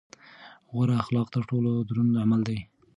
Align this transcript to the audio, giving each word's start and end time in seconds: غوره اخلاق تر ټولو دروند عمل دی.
غوره 0.71 0.93
اخلاق 1.03 1.27
تر 1.35 1.41
ټولو 1.49 1.71
دروند 1.89 2.13
عمل 2.23 2.41
دی. 2.49 2.59